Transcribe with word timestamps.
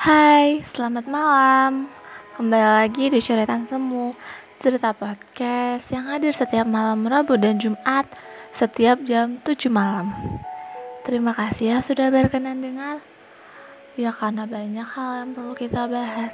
Hai, 0.00 0.64
selamat 0.64 1.12
malam. 1.12 1.84
Kembali 2.32 2.88
lagi 2.88 3.12
di 3.12 3.20
Coretan 3.20 3.68
Semu, 3.68 4.16
cerita 4.56 4.96
podcast 4.96 5.92
yang 5.92 6.08
hadir 6.08 6.32
setiap 6.32 6.64
malam 6.64 7.04
Rabu 7.04 7.36
dan 7.36 7.60
Jumat 7.60 8.08
setiap 8.48 9.04
jam 9.04 9.36
7 9.44 9.68
malam. 9.68 10.16
Terima 11.04 11.36
kasih 11.36 11.76
ya 11.76 11.78
sudah 11.84 12.08
berkenan 12.08 12.64
dengar. 12.64 13.04
Ya 13.92 14.08
karena 14.16 14.48
banyak 14.48 14.88
hal 14.88 15.10
yang 15.20 15.30
perlu 15.36 15.52
kita 15.52 15.84
bahas. 15.84 16.32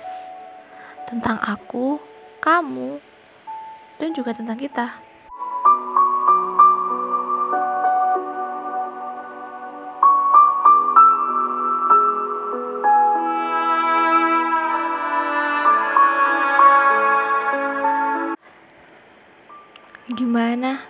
Tentang 1.11 1.43
aku, 1.43 1.98
kamu, 2.39 3.03
dan 3.98 4.14
juga 4.14 4.30
tentang 4.30 4.62
kita. 4.62 4.94
Gimana? 20.06 20.86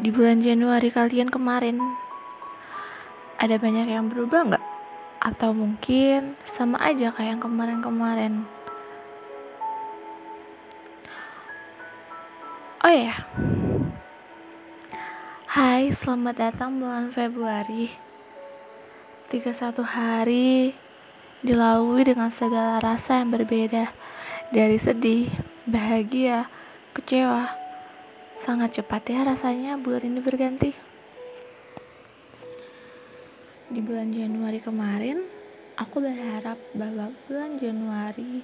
Di 0.00 0.08
bulan 0.08 0.40
Januari 0.40 0.88
kalian 0.88 1.28
kemarin 1.28 1.76
ada 3.36 3.60
banyak 3.60 3.92
yang 3.92 4.08
berubah 4.08 4.40
nggak? 4.48 4.64
Atau 5.20 5.52
mungkin 5.52 6.40
sama 6.48 6.80
aja 6.80 7.12
kayak 7.12 7.36
yang 7.36 7.42
kemarin-kemarin? 7.44 8.48
Oh 12.80 12.88
ya, 12.88 13.20
Hai, 15.44 15.92
selamat 15.92 16.40
datang 16.40 16.80
bulan 16.80 17.12
Februari. 17.12 17.92
31 19.28 19.84
hari 19.84 20.72
dilalui 21.44 22.00
dengan 22.00 22.32
segala 22.32 22.80
rasa 22.80 23.20
yang 23.20 23.28
berbeda, 23.28 23.92
dari 24.56 24.80
sedih, 24.80 25.28
bahagia, 25.68 26.48
kecewa. 26.96 27.52
Sangat 28.40 28.80
cepat 28.80 29.04
ya 29.12 29.28
rasanya 29.28 29.76
bulan 29.76 30.08
ini 30.08 30.24
berganti. 30.24 30.72
Di 33.68 33.84
bulan 33.84 34.08
Januari 34.08 34.56
kemarin, 34.56 35.20
aku 35.76 36.00
berharap 36.00 36.56
bahwa 36.72 37.12
bulan 37.28 37.60
Januari 37.60 38.40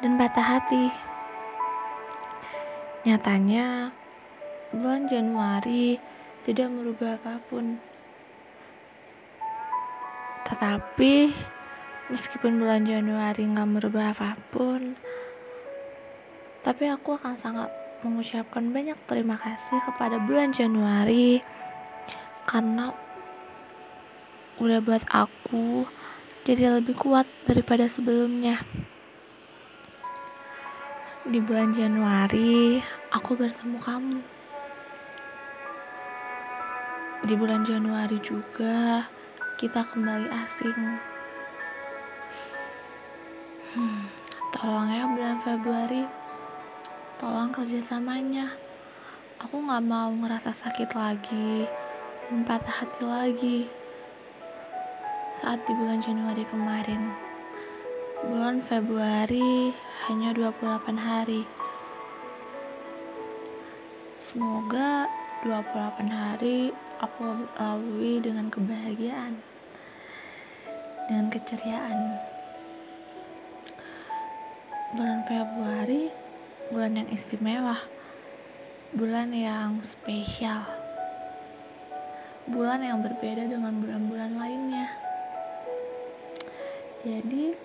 dan 0.00 0.16
patah 0.16 0.46
hati. 0.56 0.88
Nyatanya, 3.04 3.92
bulan 4.70 5.10
Januari 5.10 5.98
tidak 6.46 6.70
merubah 6.70 7.18
apa 7.18 7.42
pun. 7.50 7.82
Tetapi 10.46 11.14
meskipun 12.10 12.62
bulan 12.62 12.86
Januari 12.86 13.50
nggak 13.50 13.70
merubah 13.70 14.14
apa 14.14 14.38
pun, 14.54 14.94
tapi 16.62 16.86
aku 16.86 17.18
akan 17.18 17.34
sangat 17.34 17.70
mengucapkan 18.06 18.70
banyak 18.70 18.96
terima 19.10 19.36
kasih 19.42 19.78
kepada 19.90 20.22
bulan 20.22 20.54
Januari 20.54 21.42
karena 22.46 22.94
udah 24.62 24.80
buat 24.80 25.04
aku 25.10 25.84
jadi 26.46 26.78
lebih 26.78 26.94
kuat 26.94 27.26
daripada 27.42 27.90
sebelumnya. 27.90 28.62
Di 31.20 31.38
bulan 31.38 31.76
Januari, 31.76 32.80
aku 33.12 33.36
bertemu 33.36 33.78
kamu 33.78 34.39
di 37.20 37.36
bulan 37.36 37.68
Januari 37.68 38.16
juga 38.24 39.04
kita 39.60 39.84
kembali 39.84 40.28
asing. 40.32 40.80
Hmm, 43.76 44.08
tolong 44.56 44.88
ya 44.88 45.04
bulan 45.04 45.36
Februari, 45.44 46.02
tolong 47.20 47.52
kerjasamanya. 47.52 48.56
Aku 49.40 49.60
gak 49.60 49.84
mau 49.84 50.08
ngerasa 50.08 50.52
sakit 50.56 50.96
lagi 50.96 51.68
patah 52.30 52.86
hati 52.86 53.02
lagi 53.02 53.58
saat 55.36 55.60
di 55.68 55.72
bulan 55.76 56.00
Januari 56.00 56.46
kemarin. 56.48 57.10
Bulan 58.24 58.64
Februari 58.64 59.74
hanya 60.08 60.32
28 60.32 60.96
hari. 60.96 61.44
Semoga 64.22 65.19
28 65.40 66.04
hari 66.12 66.68
aku 67.00 67.48
lalui 67.56 68.20
dengan 68.20 68.52
kebahagiaan 68.52 69.40
dengan 71.08 71.32
keceriaan. 71.32 72.20
Bulan 74.92 75.24
Februari 75.24 76.12
bulan 76.68 76.92
yang 76.92 77.08
istimewa 77.08 77.80
bulan 78.92 79.32
yang 79.32 79.80
spesial 79.80 80.68
bulan 82.44 82.84
yang 82.84 83.00
berbeda 83.00 83.48
dengan 83.48 83.80
bulan-bulan 83.80 84.36
lainnya. 84.36 84.92
Jadi 87.00 87.56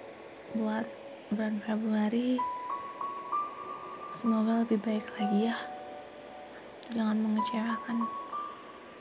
buat 0.55 0.87
bulan 1.27 1.59
Februari 1.59 2.39
semoga 4.15 4.63
lebih 4.63 4.79
baik 4.79 5.03
lagi 5.19 5.51
ya 5.51 5.74
jangan 6.93 7.17
mengecewakan 7.17 7.97